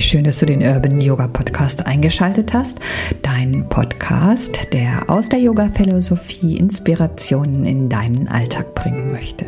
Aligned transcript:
Wie 0.00 0.04
schön, 0.04 0.24
dass 0.24 0.38
du 0.38 0.46
den 0.46 0.62
Urban 0.62 0.98
Yoga 0.98 1.28
Podcast 1.28 1.84
eingeschaltet 1.84 2.54
hast. 2.54 2.78
Dein 3.20 3.68
Podcast, 3.68 4.72
der 4.72 5.10
aus 5.10 5.28
der 5.28 5.40
Yoga-Philosophie 5.40 6.56
Inspirationen 6.56 7.66
in 7.66 7.90
deinen 7.90 8.26
Alltag 8.26 8.74
bringen 8.74 9.12
möchte. 9.12 9.44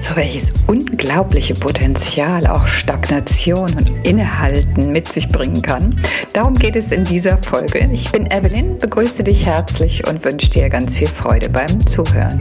So 0.00 0.14
welches 0.14 0.52
unglaubliche 0.68 1.54
Potenzial 1.54 2.46
auch 2.46 2.68
Stagnation 2.68 3.74
und 3.74 3.90
Innehalten 4.06 4.92
mit 4.92 5.12
sich 5.12 5.26
bringen 5.26 5.62
kann. 5.62 5.98
Darum 6.32 6.54
geht 6.54 6.76
es 6.76 6.92
in 6.92 7.02
dieser 7.02 7.38
Folge. 7.38 7.90
Ich 7.92 8.12
bin 8.12 8.30
Evelyn, 8.30 8.78
begrüße 8.78 9.24
dich 9.24 9.46
herzlich 9.46 10.06
und 10.06 10.24
wünsche 10.24 10.48
dir 10.48 10.68
ganz 10.68 10.96
viel 10.96 11.08
Freude 11.08 11.48
beim 11.48 11.84
Zuhören. 11.84 12.40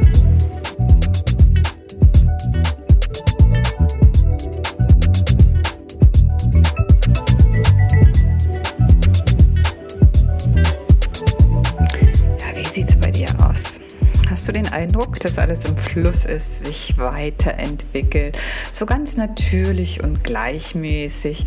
Eindruck, 14.72 15.20
dass 15.20 15.38
alles 15.38 15.66
im 15.66 15.78
Fluss 15.78 16.26
ist, 16.26 16.66
sich 16.66 16.98
weiterentwickelt, 16.98 18.38
so 18.72 18.86
ganz 18.86 19.18
natürlich 19.18 20.04
und 20.04 20.24
gleichmäßig? 20.24 21.46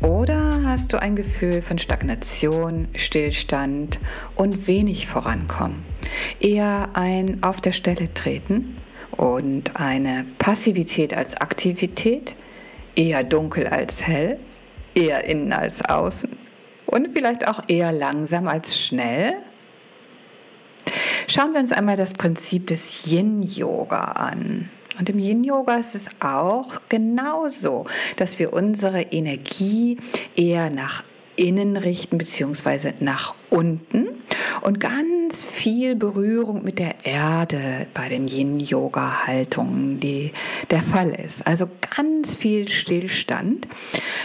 Oder 0.00 0.60
hast 0.64 0.92
du 0.92 1.00
ein 1.00 1.16
Gefühl 1.16 1.60
von 1.60 1.78
Stagnation, 1.78 2.88
Stillstand 2.94 3.98
und 4.36 4.66
wenig 4.66 5.06
Vorankommen? 5.06 5.84
Eher 6.40 6.90
ein 6.92 7.42
Auf 7.42 7.60
der 7.60 7.72
Stelle 7.72 8.12
treten 8.14 8.76
und 9.10 9.80
eine 9.80 10.24
Passivität 10.38 11.16
als 11.16 11.40
Aktivität? 11.40 12.34
Eher 12.94 13.24
dunkel 13.24 13.66
als 13.66 14.06
hell? 14.06 14.38
Eher 14.94 15.24
innen 15.24 15.52
als 15.52 15.84
außen? 15.84 16.30
Und 16.86 17.08
vielleicht 17.12 17.46
auch 17.46 17.60
eher 17.68 17.92
langsam 17.92 18.48
als 18.48 18.80
schnell? 18.80 19.34
Schauen 21.30 21.52
wir 21.52 21.60
uns 21.60 21.72
einmal 21.72 21.96
das 21.96 22.14
Prinzip 22.14 22.68
des 22.68 23.06
Yin-Yoga 23.06 24.00
an. 24.00 24.70
Und 24.98 25.10
im 25.10 25.18
Yin-Yoga 25.18 25.76
ist 25.76 25.94
es 25.94 26.08
auch 26.20 26.80
genauso, 26.88 27.84
dass 28.16 28.38
wir 28.38 28.54
unsere 28.54 29.02
Energie 29.02 29.98
eher 30.36 30.70
nach 30.70 31.04
innen 31.36 31.76
richten 31.76 32.16
beziehungsweise 32.16 32.94
nach 33.00 33.34
unten 33.50 34.08
und 34.62 34.80
ganz 34.80 35.44
viel 35.44 35.96
Berührung 35.96 36.64
mit 36.64 36.78
der 36.78 37.04
Erde 37.04 37.86
bei 37.92 38.08
den 38.08 38.26
Yin-Yoga-Haltungen, 38.26 40.00
die 40.00 40.32
der 40.70 40.80
Fall 40.80 41.10
ist. 41.10 41.46
Also 41.46 41.68
ganz 41.94 42.36
viel 42.36 42.68
Stillstand. 42.68 43.68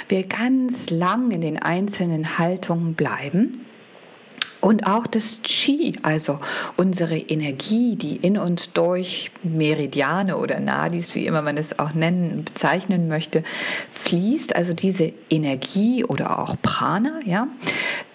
Wir 0.07 0.23
ganz 0.23 0.89
lang 0.89 1.31
in 1.31 1.41
den 1.41 1.61
einzelnen 1.61 2.39
Haltungen 2.39 2.93
bleiben 2.93 3.62
und 4.63 4.87
auch 4.87 5.07
das 5.07 5.41
Qi, 5.43 5.91
also 6.03 6.39
unsere 6.77 7.17
Energie, 7.17 7.97
die 7.97 8.15
in 8.15 8.37
uns 8.37 8.71
durch 8.71 9.29
Meridiane 9.43 10.37
oder 10.37 10.61
Nadis, 10.61 11.15
wie 11.15 11.25
immer 11.25 11.41
man 11.41 11.57
es 11.57 11.79
auch 11.79 11.93
nennen, 11.93 12.45
bezeichnen 12.45 13.09
möchte, 13.09 13.43
fließt. 13.91 14.55
Also 14.55 14.73
diese 14.73 15.11
Energie 15.29 16.05
oder 16.05 16.39
auch 16.39 16.55
Prana, 16.61 17.19
ja, 17.25 17.49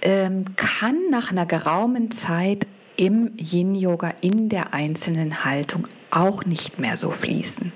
ähm, 0.01 0.47
kann 0.57 0.97
nach 1.11 1.31
einer 1.31 1.45
geraumen 1.45 2.13
Zeit 2.13 2.67
im 2.97 3.33
Yin-Yoga 3.37 4.15
in 4.23 4.49
der 4.49 4.73
einzelnen 4.73 5.45
Haltung 5.45 5.87
auch 6.11 6.47
nicht 6.47 6.79
mehr 6.79 6.97
so 6.97 7.11
fließen. 7.11 7.73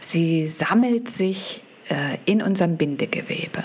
Sie 0.00 0.48
sammelt 0.48 1.10
sich 1.10 1.62
äh, 1.90 2.18
in 2.24 2.42
unserem 2.42 2.76
Bindegewebe. 2.76 3.62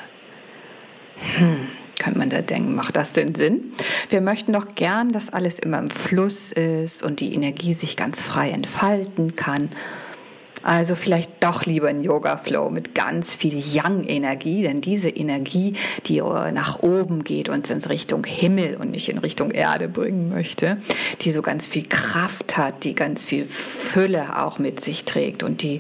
Hm 1.37 1.80
kann 2.01 2.17
man 2.17 2.31
da 2.31 2.41
denken, 2.41 2.73
macht 2.73 2.95
das 2.95 3.13
denn 3.13 3.35
Sinn? 3.35 3.73
Wir 4.09 4.21
möchten 4.21 4.53
doch 4.53 4.73
gern, 4.73 5.09
dass 5.09 5.31
alles 5.31 5.59
immer 5.59 5.77
im 5.77 5.87
Fluss 5.87 6.51
ist 6.51 7.03
und 7.03 7.19
die 7.19 7.35
Energie 7.35 7.75
sich 7.75 7.95
ganz 7.95 8.23
frei 8.23 8.49
entfalten 8.49 9.35
kann. 9.35 9.69
Also 10.63 10.95
vielleicht 10.95 11.43
doch 11.43 11.65
lieber 11.65 11.87
ein 11.87 12.01
Yoga 12.01 12.37
Flow 12.37 12.69
mit 12.69 12.93
ganz 12.95 13.33
viel 13.35 13.57
Yang 13.57 14.05
Energie, 14.05 14.61
denn 14.61 14.81
diese 14.81 15.09
Energie, 15.09 15.73
die 16.05 16.21
nach 16.21 16.81
oben 16.83 17.23
geht 17.23 17.49
und 17.49 17.69
in 17.69 17.79
Richtung 17.79 18.25
Himmel 18.25 18.77
und 18.77 18.91
nicht 18.91 19.09
in 19.09 19.17
Richtung 19.17 19.51
Erde 19.51 19.87
bringen 19.87 20.29
möchte, 20.29 20.77
die 21.21 21.31
so 21.31 21.41
ganz 21.41 21.67
viel 21.67 21.83
Kraft 21.87 22.57
hat, 22.57 22.83
die 22.83 22.95
ganz 22.95 23.23
viel 23.23 23.45
Fülle 23.45 24.39
auch 24.43 24.59
mit 24.59 24.81
sich 24.81 25.05
trägt 25.05 25.43
und 25.43 25.61
die 25.61 25.79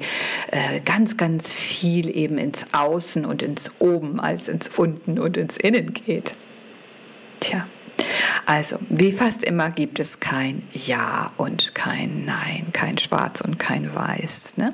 äh, 0.51 0.79
ganz, 0.83 1.17
ganz 1.17 1.53
viel 1.53 2.15
eben 2.15 2.37
ins 2.37 2.65
Außen 2.71 3.25
und 3.25 3.41
ins 3.41 3.71
Oben 3.79 4.19
als 4.19 4.47
ins 4.47 4.69
Unten 4.69 5.19
und 5.19 5.37
ins 5.37 5.57
Innen 5.57 5.93
geht. 5.93 6.33
Also, 8.45 8.77
wie 8.89 9.11
fast 9.11 9.43
immer 9.43 9.69
gibt 9.69 9.99
es 9.99 10.19
kein 10.19 10.63
Ja 10.73 11.31
und 11.37 11.75
kein 11.75 12.25
Nein, 12.25 12.67
kein 12.73 12.97
Schwarz 12.97 13.41
und 13.41 13.59
kein 13.59 13.93
Weiß. 13.93 14.57
Ne? 14.57 14.73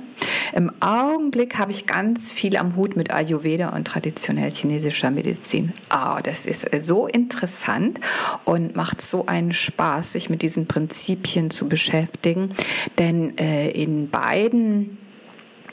Im 0.53 0.72
Augenblick 0.79 1.57
habe 1.57 1.72
ich 1.72 1.85
ganz 1.85 2.31
viel 2.31 2.57
am 2.57 2.75
Hut 2.75 2.95
mit 2.95 3.11
Ayurveda 3.11 3.69
und 3.69 3.85
traditionell 3.85 4.51
chinesischer 4.51 5.11
Medizin. 5.11 5.73
Oh, 5.94 6.19
das 6.23 6.45
ist 6.45 6.67
so 6.85 7.07
interessant 7.07 8.00
und 8.45 8.75
macht 8.75 9.01
so 9.01 9.25
einen 9.25 9.53
Spaß, 9.53 10.13
sich 10.13 10.29
mit 10.29 10.41
diesen 10.41 10.67
Prinzipien 10.67 11.51
zu 11.51 11.67
beschäftigen, 11.67 12.53
denn 12.97 13.38
äh, 13.38 13.69
in 13.69 14.09
beiden 14.09 14.97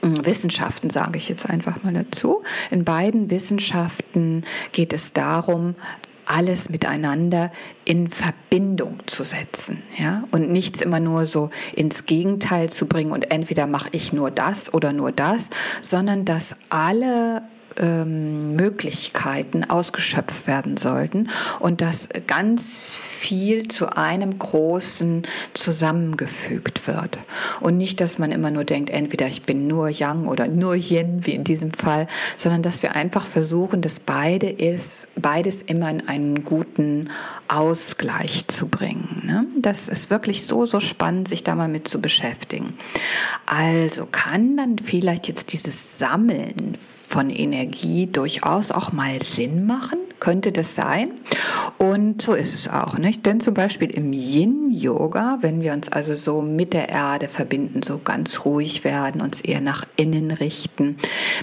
hm, 0.03 0.27
Wissenschaften 0.27 0.91
sage 0.91 1.17
ich 1.17 1.29
jetzt 1.29 1.49
einfach 1.49 1.83
mal 1.83 1.95
dazu. 1.95 2.43
In 2.71 2.85
beiden 2.85 3.31
Wissenschaften 3.31 4.45
geht 4.73 4.93
es 4.93 5.13
darum, 5.13 5.77
alles 6.27 6.69
miteinander 6.69 7.51
in 7.85 8.09
Verbindung 8.09 9.01
zu 9.07 9.25
setzen, 9.25 9.83
ja, 9.99 10.25
und 10.31 10.51
nichts 10.51 10.83
immer 10.83 11.01
nur 11.01 11.27
so 11.27 11.51
ins 11.75 12.07
Gegenteil 12.07 12.71
zu 12.71 12.87
bringen 12.87 13.13
und 13.13 13.31
entweder 13.31 13.67
mache 13.67 13.89
ich 13.93 14.13
nur 14.13 14.31
das 14.31 14.73
oder 14.73 14.93
nur 14.93 15.13
das, 15.13 15.51
sondern 15.83 16.25
dass 16.25 16.57
alle 16.71 17.43
ähm, 17.79 18.57
Möglichkeiten 18.57 19.65
ausgeschöpft 19.65 20.47
werden 20.47 20.77
sollten 20.77 21.29
und 21.61 21.81
dass 21.81 22.09
ganz 22.27 22.95
viel 22.95 23.69
zu 23.69 23.97
einem 23.97 24.39
großen 24.39 25.23
zusammengefügt 25.55 26.87
wird. 26.87 27.19
Und 27.61 27.77
nicht, 27.77 28.01
dass 28.01 28.19
man 28.19 28.33
immer 28.33 28.51
nur 28.51 28.65
denkt, 28.65 28.91
entweder 28.91 29.27
ich 29.27 29.43
bin 29.43 29.67
nur 29.67 29.89
Yang 29.89 30.27
oder 30.27 30.49
nur 30.49 30.75
Yin, 30.75 31.27
wie 31.27 31.35
in 31.35 31.45
diesem 31.45 31.73
Fall, 31.73 32.07
sondern 32.37 32.63
dass 32.63 32.83
wir 32.83 32.97
einfach 32.97 33.27
versuchen, 33.27 33.81
dass 33.81 34.01
beide 34.01 34.51
ist, 34.51 35.09
beides 35.17 35.63
immer 35.63 35.91
in 35.91 36.09
einen 36.09 36.45
guten 36.45 37.11
Ausgleich 37.49 38.49
zu 38.49 38.67
bringen. 38.67 39.14
Ne? 39.25 39.47
Das 39.57 39.89
ist 39.89 40.11
wirklich 40.11 40.45
so, 40.45 40.67
so 40.67 40.81
spannend, 40.81 41.29
sich 41.29 41.45
da 41.45 41.55
mal 41.55 41.69
mit 41.69 41.89
zu 41.89 42.01
beschäftigen. 42.01 42.75
Also 43.47 44.07
kann 44.07 44.57
dann 44.57 44.79
vielleicht 44.79 45.29
jetzt 45.29 45.53
dieses 45.53 45.99
Sammeln 45.99 46.77
von 46.79 47.31
Energie 47.31 48.07
durchaus 48.07 48.71
auch 48.71 48.93
mal 48.93 49.23
Sinn 49.23 49.67
machen? 49.67 49.99
Könnte 50.25 50.53
das 50.53 50.75
sein? 50.75 51.11
Und 51.77 52.23
so 52.23 52.33
ist 52.33 52.55
es 52.55 52.67
auch, 52.67 52.97
nicht? 52.97 53.27
Denn 53.27 53.41
zum 53.41 53.53
Beispiel 53.53 53.91
im 53.91 54.15
Yin-Yoga, 54.15 55.37
wenn 55.43 55.61
wir 55.61 55.75
uns 55.75 55.93
also 55.93 56.15
so 56.15 56.41
mit 56.41 56.73
der 56.73 56.89
Erde 56.89 57.29
verbinden, 57.29 57.83
so 57.83 57.99
ganz 57.99 58.47
ruhig 58.47 58.85
werden, 58.85 59.21
uns 59.21 59.43
eher 59.43 59.61
nach 59.61 59.85
innen 59.97 60.31
richten, 60.31 60.97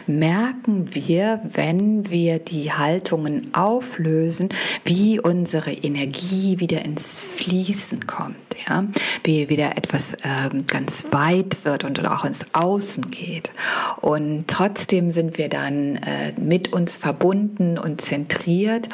merken 0.08 0.96
wir, 0.96 1.42
wenn 1.44 2.10
wir 2.10 2.40
die 2.40 2.72
Haltungen 2.72 3.54
auflösen, 3.54 4.50
wie 4.84 5.20
unsere 5.20 5.74
Energie 5.74 6.60
wieder 6.60 6.84
ins 6.84 7.22
Fließen 7.22 8.08
kommt, 8.08 8.36
ja? 8.68 8.86
Wie 9.24 9.48
wieder 9.50 9.78
etwas 9.78 10.18
ähm, 10.24 10.66
ganz 10.66 11.12
weit 11.12 11.66
wird 11.66 11.84
und 11.84 12.04
auch 12.08 12.26
ins 12.26 12.48
Außen 12.54 13.12
geht. 13.12 13.52
Und 14.02 14.46
trotzdem 14.48 15.12
sind 15.12 15.38
wir 15.38 15.50
dann 15.50 15.98
äh, 15.98 16.34
mit 16.40 16.74
uns 16.74 16.96
verbunden 16.96 17.78
und 17.78 18.02
zentriert 18.02 18.71
passiert. 18.72 18.90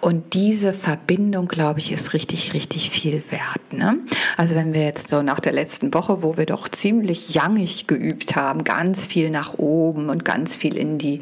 Und 0.00 0.34
diese 0.34 0.72
Verbindung, 0.72 1.48
glaube 1.48 1.80
ich, 1.80 1.92
ist 1.92 2.12
richtig, 2.12 2.54
richtig 2.54 2.90
viel 2.90 3.22
wert. 3.30 3.72
Ne? 3.72 3.98
Also 4.36 4.54
wenn 4.54 4.74
wir 4.74 4.84
jetzt 4.84 5.08
so 5.08 5.22
nach 5.22 5.40
der 5.40 5.52
letzten 5.52 5.94
Woche, 5.94 6.22
wo 6.22 6.36
wir 6.36 6.46
doch 6.46 6.68
ziemlich 6.68 7.34
jangig 7.34 7.86
geübt 7.86 8.36
haben, 8.36 8.64
ganz 8.64 9.06
viel 9.06 9.30
nach 9.30 9.58
oben 9.58 10.08
und 10.08 10.24
ganz 10.24 10.56
viel 10.56 10.76
in 10.76 10.98
die 10.98 11.20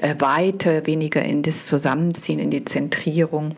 äh, 0.00 0.14
Weite, 0.18 0.86
weniger 0.86 1.22
in 1.22 1.42
das 1.42 1.66
Zusammenziehen, 1.66 2.38
in 2.38 2.50
die 2.50 2.64
Zentrierung 2.64 3.56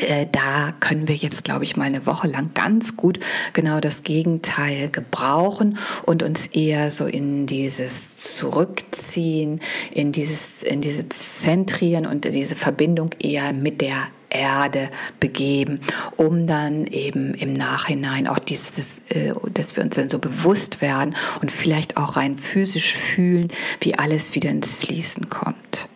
äh, 0.00 0.26
da 0.30 0.72
können 0.80 1.08
wir 1.08 1.14
jetzt, 1.14 1.44
glaube 1.44 1.64
ich, 1.64 1.76
mal 1.76 1.84
eine 1.84 2.06
Woche 2.06 2.28
lang 2.28 2.50
ganz 2.54 2.96
gut 2.96 3.20
genau 3.52 3.80
das 3.80 4.02
Gegenteil 4.02 4.88
gebrauchen 4.88 5.78
und 6.06 6.22
uns 6.22 6.46
eher 6.46 6.90
so 6.90 7.06
in 7.06 7.46
dieses 7.46 8.16
Zurückziehen, 8.16 9.60
in 9.92 10.12
dieses, 10.12 10.62
in 10.62 10.80
diese 10.80 11.08
Zentrieren 11.08 12.06
und 12.06 12.24
diese 12.24 12.56
Verbindung 12.56 13.10
eher 13.18 13.52
mit 13.52 13.80
der 13.80 14.08
Erde 14.30 14.90
begeben, 15.18 15.80
um 16.16 16.46
dann 16.46 16.86
eben 16.86 17.34
im 17.34 17.52
Nachhinein 17.52 18.28
auch 18.28 18.38
dieses, 18.38 19.02
äh, 19.10 19.32
dass 19.52 19.76
wir 19.76 19.82
uns 19.82 19.96
dann 19.96 20.08
so 20.08 20.18
bewusst 20.18 20.80
werden 20.80 21.16
und 21.42 21.50
vielleicht 21.50 21.96
auch 21.96 22.16
rein 22.16 22.36
physisch 22.36 22.94
fühlen, 22.94 23.48
wie 23.80 23.96
alles 23.96 24.34
wieder 24.34 24.50
ins 24.50 24.74
Fließen 24.74 25.28
kommt. 25.28 25.89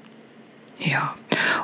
Ja, 0.78 1.14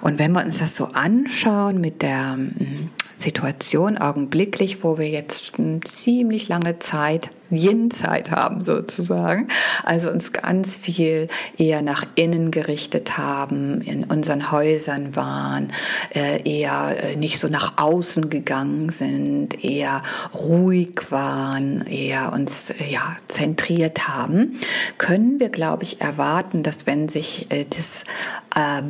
und 0.01 0.19
wenn 0.19 0.33
wir 0.33 0.45
uns 0.45 0.59
das 0.59 0.77
so 0.77 0.87
anschauen 0.87 1.81
mit 1.81 2.03
der 2.03 2.35
hm, 2.35 2.91
Situation 3.17 3.99
augenblicklich, 3.99 4.83
wo 4.83 4.99
wir 4.99 5.09
jetzt 5.09 5.53
ziemlich 5.85 6.49
lange 6.49 6.79
Zeit, 6.79 7.31
Yin-Zeit 7.57 8.31
haben 8.31 8.63
sozusagen, 8.63 9.49
also 9.85 10.11
uns 10.11 10.33
ganz 10.33 10.77
viel 10.77 11.29
eher 11.59 11.83
nach 11.83 12.05
innen 12.15 12.51
gerichtet 12.51 13.19
haben, 13.19 13.81
in 13.83 14.05
unseren 14.05 14.53
Häusern 14.53 15.17
waren, 15.17 15.73
äh, 16.15 16.43
eher 16.43 16.97
äh, 17.03 17.17
nicht 17.17 17.39
so 17.39 17.49
nach 17.49 17.79
außen 17.79 18.31
gegangen 18.31 18.91
sind, 18.91 19.65
eher 19.65 20.03
ruhig 20.35 21.11
waren, 21.11 21.87
eher 21.87 22.33
uns 22.33 22.71
äh, 22.71 22.91
ja 22.91 23.17
zentriert 23.29 24.09
haben, 24.09 24.59
können 24.99 25.41
wir, 25.41 25.49
glaube 25.49 25.85
ich, 25.85 26.01
erwarten, 26.01 26.63
dass 26.63 26.87
wenn 26.87 27.09
sich 27.09 27.47
das 27.51 28.05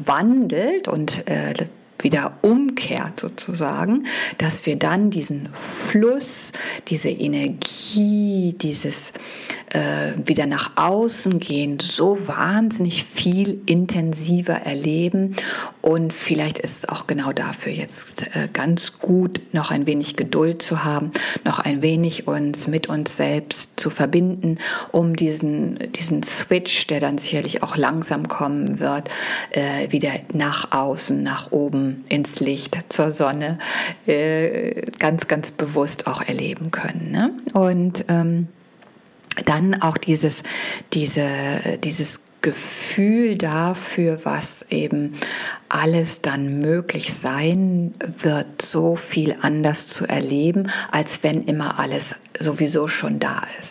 wandelt 0.06 0.88
und 0.88 1.24
wieder 2.02 2.38
umkehrt 2.42 3.20
sozusagen, 3.20 4.06
dass 4.38 4.66
wir 4.66 4.76
dann 4.76 5.10
diesen 5.10 5.48
Fluss, 5.52 6.52
diese 6.88 7.10
Energie, 7.10 8.54
dieses 8.60 9.12
äh, 9.70 10.12
wieder 10.16 10.46
nach 10.46 10.72
außen 10.76 11.38
gehen, 11.40 11.78
so 11.80 12.16
wahnsinnig 12.28 13.04
viel 13.04 13.60
intensiver 13.66 14.54
erleben. 14.54 15.36
Und 15.82 16.12
vielleicht 16.12 16.58
ist 16.58 16.78
es 16.78 16.88
auch 16.88 17.06
genau 17.06 17.32
dafür 17.32 17.72
jetzt 17.72 18.24
äh, 18.34 18.48
ganz 18.52 18.98
gut, 18.98 19.40
noch 19.52 19.70
ein 19.70 19.86
wenig 19.86 20.16
Geduld 20.16 20.62
zu 20.62 20.84
haben, 20.84 21.10
noch 21.44 21.58
ein 21.58 21.82
wenig 21.82 22.26
uns 22.26 22.66
mit 22.66 22.88
uns 22.88 23.16
selbst 23.16 23.78
zu 23.78 23.90
verbinden, 23.90 24.58
um 24.92 25.16
diesen, 25.16 25.92
diesen 25.92 26.22
Switch, 26.22 26.86
der 26.86 27.00
dann 27.00 27.18
sicherlich 27.18 27.62
auch 27.62 27.76
langsam 27.76 28.28
kommen 28.28 28.80
wird, 28.80 29.08
äh, 29.50 29.90
wieder 29.90 30.12
nach 30.32 30.72
außen, 30.72 31.22
nach 31.22 31.52
oben 31.52 31.89
ins 32.08 32.40
Licht, 32.40 32.78
zur 32.88 33.12
Sonne, 33.12 33.58
äh, 34.06 34.82
ganz, 34.98 35.28
ganz 35.28 35.52
bewusst 35.52 36.06
auch 36.06 36.22
erleben 36.22 36.70
können. 36.70 37.10
Ne? 37.10 37.32
Und 37.52 38.04
ähm, 38.08 38.48
dann 39.44 39.80
auch 39.80 39.96
dieses, 39.96 40.42
diese, 40.92 41.28
dieses 41.82 42.20
Gefühl 42.42 43.36
dafür, 43.36 44.20
was 44.24 44.64
eben 44.70 45.12
alles 45.68 46.22
dann 46.22 46.58
möglich 46.58 47.12
sein 47.12 47.94
wird, 48.22 48.62
so 48.62 48.96
viel 48.96 49.36
anders 49.42 49.88
zu 49.88 50.06
erleben, 50.06 50.70
als 50.90 51.22
wenn 51.22 51.42
immer 51.42 51.78
alles 51.78 52.14
sowieso 52.38 52.88
schon 52.88 53.18
da 53.18 53.42
ist. 53.60 53.69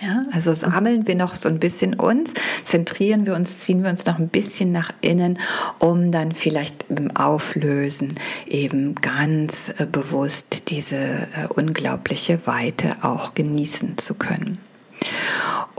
Ja, 0.00 0.26
also 0.30 0.52
sammeln 0.52 1.08
wir 1.08 1.16
noch 1.16 1.34
so 1.34 1.48
ein 1.48 1.58
bisschen 1.58 1.94
uns, 1.94 2.34
zentrieren 2.64 3.26
wir 3.26 3.34
uns, 3.34 3.58
ziehen 3.58 3.82
wir 3.82 3.90
uns 3.90 4.06
noch 4.06 4.18
ein 4.18 4.28
bisschen 4.28 4.70
nach 4.70 4.92
innen, 5.00 5.40
um 5.80 6.12
dann 6.12 6.32
vielleicht 6.32 6.84
im 6.88 7.16
Auflösen 7.16 8.14
eben 8.46 8.94
ganz 8.94 9.72
äh, 9.78 9.86
bewusst 9.86 10.70
diese 10.70 10.96
äh, 10.96 11.46
unglaubliche 11.48 12.46
Weite 12.46 12.96
auch 13.02 13.34
genießen 13.34 13.98
zu 13.98 14.14
können. 14.14 14.58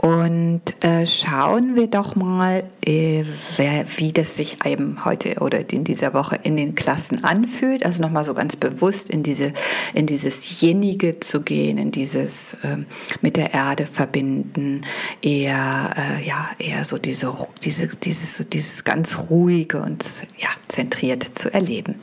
Und 0.00 0.62
äh, 0.82 1.06
schauen 1.06 1.76
wir 1.76 1.86
doch 1.86 2.16
mal, 2.16 2.64
äh, 2.86 3.22
wer, 3.58 3.84
wie 3.98 4.14
das 4.14 4.34
sich 4.34 4.64
eben 4.64 5.04
heute 5.04 5.40
oder 5.40 5.70
in 5.70 5.84
dieser 5.84 6.14
Woche 6.14 6.38
in 6.42 6.56
den 6.56 6.74
Klassen 6.74 7.22
anfühlt. 7.22 7.84
Also 7.84 8.00
nochmal 8.00 8.24
so 8.24 8.32
ganz 8.32 8.56
bewusst 8.56 9.10
in 9.10 9.22
diese, 9.22 9.52
in 9.92 10.06
dieses 10.06 10.62
Jenige 10.62 11.20
zu 11.20 11.42
gehen, 11.42 11.76
in 11.76 11.90
dieses 11.90 12.54
äh, 12.64 12.78
mit 13.20 13.36
der 13.36 13.52
Erde 13.52 13.84
verbinden, 13.84 14.86
eher, 15.20 15.90
äh, 15.94 16.26
ja, 16.26 16.48
eher 16.58 16.86
so 16.86 16.96
diese, 16.96 17.36
diese, 17.62 17.88
dieses, 17.88 18.38
so 18.38 18.44
dieses 18.44 18.84
ganz 18.84 19.18
ruhige 19.28 19.82
und 19.82 20.02
ja, 20.38 20.48
zentrierte 20.68 21.34
zu 21.34 21.52
erleben. 21.52 21.96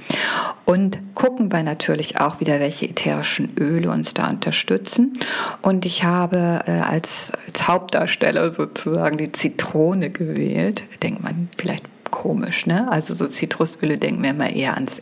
Und 0.65 0.99
gucken 1.15 1.51
wir 1.51 1.63
natürlich 1.63 2.19
auch 2.19 2.41
wieder, 2.41 2.59
welche 2.59 2.89
ätherischen 2.89 3.57
Öle 3.57 3.89
uns 3.89 4.13
da 4.13 4.29
unterstützen. 4.29 5.17
Und 5.63 5.83
ich 5.87 6.03
habe 6.03 6.61
äh, 6.67 6.71
als, 6.71 7.31
als 7.47 7.67
Hauptdarsteller 7.87 8.51
sozusagen 8.51 9.17
die 9.17 9.31
Zitrone 9.31 10.09
gewählt. 10.09 10.83
denkt 11.01 11.23
man 11.23 11.47
vielleicht 11.57 11.85
komisch, 12.11 12.65
ne? 12.65 12.91
Also 12.91 13.13
so 13.13 13.27
Zitrusöle 13.27 13.97
denken 13.97 14.23
wir 14.23 14.31
immer 14.31 14.49
eher 14.49 14.73
ans 14.73 15.01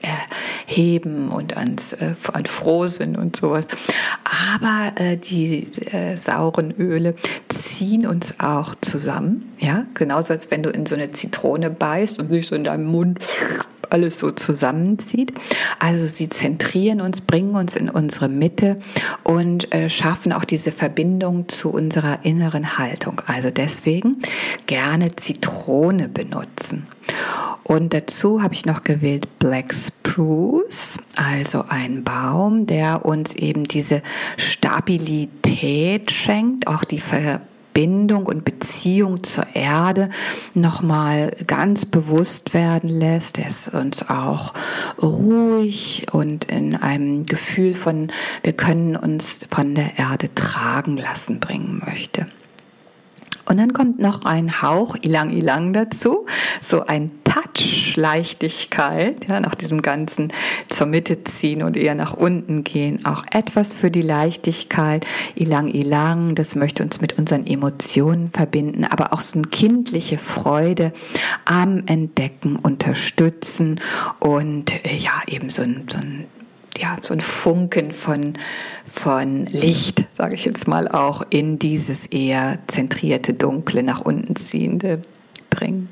Erheben 0.67 1.29
und 1.29 1.57
ans 1.57 1.93
äh, 1.93 2.13
an 2.31 2.45
Frohsinn 2.45 3.15
und 3.15 3.35
sowas. 3.35 3.67
Aber 4.53 4.91
äh, 5.01 5.17
die 5.17 5.65
äh, 5.91 6.15
sauren 6.15 6.71
Öle 6.77 7.15
ziehen 7.49 8.05
uns 8.05 8.39
auch 8.39 8.75
zusammen, 8.81 9.51
ja? 9.59 9.87
Genauso 9.95 10.33
als 10.33 10.51
wenn 10.51 10.61
du 10.61 10.69
in 10.69 10.85
so 10.85 10.93
eine 10.93 11.11
Zitrone 11.11 11.71
beißt 11.71 12.19
und 12.19 12.29
sich 12.29 12.45
so 12.45 12.55
in 12.55 12.65
deinem 12.65 12.85
Mund 12.85 13.19
alles 13.89 14.19
so 14.19 14.31
zusammenzieht. 14.31 15.33
Also 15.79 16.07
sie 16.07 16.29
zentrieren 16.29 17.01
uns, 17.01 17.21
bringen 17.21 17.55
uns 17.55 17.75
in 17.75 17.89
unsere 17.89 18.29
Mitte 18.29 18.77
und 19.23 19.73
äh, 19.73 19.89
schaffen 19.89 20.33
auch 20.33 20.45
diese 20.45 20.71
Verbindung 20.71 21.49
zu 21.49 21.71
unserer 21.71 22.19
inneren 22.23 22.77
Haltung. 22.77 23.21
Also 23.27 23.49
deswegen 23.51 24.17
gerne 24.65 25.15
Zitrone 25.15 26.09
benutzen. 26.09 26.87
Und 27.63 27.93
dazu 27.95 28.43
habe 28.43 28.53
ich 28.53 28.65
noch 28.65 28.83
gewählt 28.83 29.39
Black 29.39 29.73
Spruce, 29.73 30.99
also 31.15 31.65
ein 31.67 32.03
Baum, 32.03 32.67
der 32.67 33.05
uns 33.05 33.33
eben 33.33 33.63
diese 33.63 34.03
Stabilität 34.37 36.11
schenkt, 36.11 36.67
auch 36.67 36.83
die 36.83 36.99
Ver 36.99 37.41
Verbindung 37.75 38.25
und 38.25 38.45
Beziehung 38.45 39.25
zur 39.25 39.47
Erde 39.53 40.09
nochmal 40.53 41.35
ganz 41.45 41.85
bewusst 41.85 42.53
werden 42.53 42.89
lässt, 42.89 43.37
es 43.37 43.67
uns 43.67 44.07
auch 44.07 44.53
ruhig 45.01 46.05
und 46.13 46.45
in 46.45 46.77
einem 46.77 47.25
Gefühl 47.25 47.73
von, 47.73 48.13
wir 48.43 48.53
können 48.53 48.95
uns 48.95 49.45
von 49.49 49.75
der 49.75 49.99
Erde 49.99 50.33
tragen 50.33 50.95
lassen 50.95 51.41
bringen 51.41 51.81
möchte. 51.85 52.27
Und 53.45 53.57
dann 53.57 53.73
kommt 53.73 53.99
noch 53.99 54.23
ein 54.23 54.61
Hauch 54.61 54.95
Ilang 55.01 55.31
Ilang 55.31 55.73
dazu, 55.73 56.25
so 56.61 56.85
ein 56.85 57.11
Touch 57.25 57.44
Leichtigkeit, 57.95 59.27
ja, 59.29 59.39
nach 59.39 59.55
diesem 59.55 59.81
ganzen 59.81 60.33
zur 60.69 60.87
Mitte 60.87 61.23
ziehen 61.23 61.63
und 61.63 61.77
eher 61.77 61.95
nach 61.95 62.13
unten 62.13 62.63
gehen, 62.63 63.05
auch 63.05 63.23
etwas 63.31 63.73
für 63.73 63.91
die 63.91 64.01
Leichtigkeit. 64.01 65.05
Ilang 65.35 65.67
Ilang, 65.69 66.35
das 66.35 66.55
möchte 66.55 66.83
uns 66.83 67.01
mit 67.01 67.17
unseren 67.17 67.45
Emotionen 67.45 68.29
verbinden, 68.29 68.83
aber 68.83 69.13
auch 69.13 69.21
so 69.21 69.39
eine 69.39 69.47
kindliche 69.47 70.17
Freude 70.17 70.91
am 71.45 71.83
Entdecken, 71.85 72.55
unterstützen 72.55 73.79
und 74.19 74.85
äh, 74.85 74.95
ja, 74.95 75.21
eben 75.27 75.49
so 75.49 75.61
ein, 75.61 75.87
so 75.89 75.97
ein 75.99 76.25
ja, 76.77 76.97
so 77.01 77.13
ein 77.13 77.21
Funken 77.21 77.91
von, 77.91 78.33
von 78.85 79.45
Licht, 79.45 80.05
sage 80.13 80.35
ich 80.35 80.45
jetzt 80.45 80.67
mal 80.67 80.87
auch, 80.89 81.23
in 81.29 81.57
dieses 81.57 82.05
eher 82.05 82.59
zentrierte, 82.67 83.33
dunkle, 83.33 83.81
nach 83.81 84.01
unten 84.01 84.35
ziehende 84.35 85.01
bringen. 85.49 85.89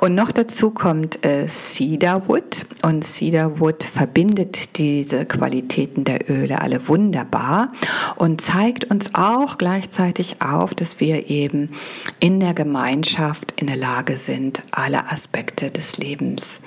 Und 0.00 0.14
noch 0.14 0.32
dazu 0.32 0.70
kommt 0.70 1.26
äh, 1.26 1.46
Cedarwood 1.46 2.64
und 2.80 3.04
Cedarwood 3.04 3.84
verbindet 3.84 4.78
diese 4.78 5.26
Qualitäten 5.26 6.04
der 6.04 6.30
Öle 6.30 6.62
alle 6.62 6.88
wunderbar 6.88 7.72
und 8.16 8.40
zeigt 8.40 8.86
uns 8.86 9.14
auch 9.14 9.58
gleichzeitig 9.58 10.40
auf, 10.40 10.72
dass 10.72 11.00
wir 11.00 11.28
eben 11.28 11.72
in 12.18 12.40
der 12.40 12.54
Gemeinschaft 12.54 13.52
in 13.60 13.66
der 13.66 13.76
Lage 13.76 14.16
sind, 14.16 14.62
alle 14.70 15.12
Aspekte 15.12 15.70
des 15.70 15.98
Lebens 15.98 16.62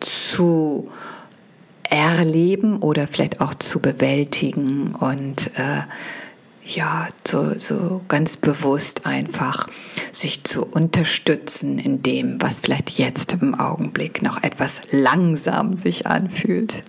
zu 0.00 0.90
erleben 1.88 2.80
oder 2.80 3.06
vielleicht 3.06 3.40
auch 3.40 3.54
zu 3.54 3.78
bewältigen. 3.78 4.96
Und 4.96 5.56
äh, 5.56 5.82
ja, 6.64 7.08
so, 7.26 7.58
so 7.58 8.02
ganz 8.08 8.36
bewusst 8.36 9.06
einfach 9.06 9.68
sich 10.12 10.44
zu 10.44 10.64
unterstützen 10.64 11.78
in 11.78 12.02
dem, 12.02 12.40
was 12.40 12.60
vielleicht 12.60 12.90
jetzt 12.90 13.32
im 13.34 13.54
Augenblick 13.54 14.22
noch 14.22 14.42
etwas 14.42 14.80
langsam 14.90 15.76
sich 15.76 16.06
anfühlt. 16.06 16.82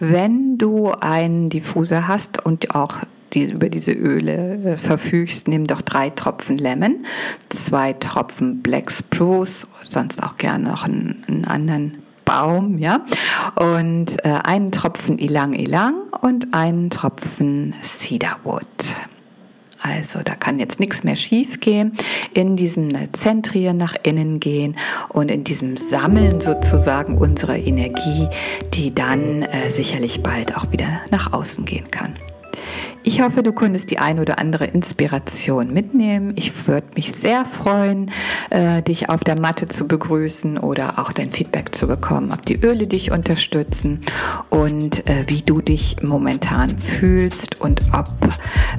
Wenn 0.00 0.58
du 0.58 0.90
einen 0.90 1.50
Diffuser 1.50 2.08
hast 2.08 2.44
und 2.44 2.74
auch 2.74 2.98
die, 3.32 3.44
über 3.44 3.68
diese 3.68 3.92
Öle 3.92 4.72
äh, 4.72 4.76
verfügst, 4.76 5.48
nimm 5.48 5.64
doch 5.64 5.82
drei 5.82 6.10
Tropfen 6.10 6.58
Lemon, 6.58 7.04
zwei 7.50 7.92
Tropfen 7.92 8.62
Black 8.62 8.90
Spruce, 8.90 9.66
sonst 9.88 10.22
auch 10.22 10.36
gerne 10.36 10.70
noch 10.70 10.84
einen, 10.84 11.24
einen 11.26 11.44
anderen 11.44 12.02
Baum, 12.28 12.76
ja, 12.76 13.00
und 13.54 14.22
äh, 14.22 14.28
einen 14.44 14.70
Tropfen 14.70 15.18
Ilang 15.18 15.54
Ilang 15.54 15.94
und 16.20 16.52
einen 16.52 16.90
Tropfen 16.90 17.74
Cedarwood. 17.82 18.66
Also 19.80 20.20
da 20.22 20.34
kann 20.34 20.58
jetzt 20.58 20.78
nichts 20.78 21.04
mehr 21.04 21.16
schief 21.16 21.60
gehen. 21.60 21.94
In 22.34 22.56
diesem 22.56 22.90
Zentrieren 23.14 23.78
nach 23.78 23.94
innen 24.02 24.40
gehen 24.40 24.76
und 25.08 25.30
in 25.30 25.44
diesem 25.44 25.78
Sammeln 25.78 26.42
sozusagen 26.42 27.16
unserer 27.16 27.56
Energie, 27.56 28.28
die 28.74 28.94
dann 28.94 29.42
äh, 29.42 29.70
sicherlich 29.70 30.22
bald 30.22 30.54
auch 30.54 30.70
wieder 30.70 31.00
nach 31.10 31.32
außen 31.32 31.64
gehen 31.64 31.90
kann. 31.90 32.14
Ich 33.02 33.20
hoffe, 33.20 33.42
du 33.42 33.52
konntest 33.52 33.90
die 33.90 33.98
ein 33.98 34.18
oder 34.18 34.38
andere 34.38 34.66
Inspiration 34.66 35.72
mitnehmen. 35.72 36.32
Ich 36.36 36.66
würde 36.66 36.86
mich 36.94 37.12
sehr 37.12 37.44
freuen, 37.44 38.10
äh, 38.50 38.82
dich 38.82 39.08
auf 39.08 39.24
der 39.24 39.40
Matte 39.40 39.66
zu 39.66 39.86
begrüßen 39.86 40.58
oder 40.58 40.98
auch 40.98 41.12
dein 41.12 41.30
Feedback 41.30 41.74
zu 41.74 41.86
bekommen, 41.86 42.32
ob 42.32 42.44
die 42.44 42.60
Öle 42.60 42.86
dich 42.86 43.10
unterstützen 43.10 44.00
und 44.50 45.08
äh, 45.08 45.24
wie 45.26 45.42
du 45.42 45.60
dich 45.60 45.96
momentan 46.02 46.78
fühlst 46.78 47.60
und 47.60 47.80
ob 47.92 48.08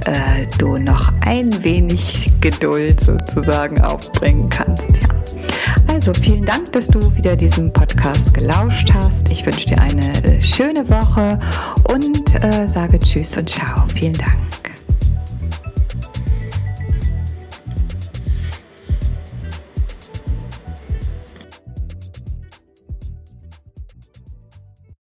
äh, 0.06 0.48
du 0.58 0.76
noch 0.76 1.12
ein 1.26 1.64
wenig 1.64 2.30
Geduld 2.42 3.02
sozusagen 3.02 3.82
aufbringen 3.82 4.50
kannst. 4.50 4.92
Ja. 5.02 5.59
Also 6.00 6.13
vielen 6.13 6.46
Dank, 6.46 6.72
dass 6.72 6.88
du 6.88 7.13
wieder 7.18 7.36
diesem 7.36 7.74
Podcast 7.74 8.34
gelauscht 8.34 8.89
hast. 8.94 9.29
Ich 9.34 9.46
wünsche 9.46 9.68
dir 9.68 9.82
eine 9.82 10.41
schöne 10.41 10.88
Woche 10.89 11.38
und 11.94 12.29
sage 12.70 12.98
Tschüss 13.01 13.36
und 13.36 13.50
Ciao. 13.50 13.86
Vielen 13.94 14.13
Dank. 14.13 14.59